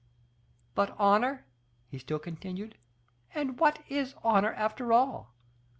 [0.73, 1.45] But honor?"
[1.87, 2.75] he still continued,
[3.35, 5.35] "and what is honor after all?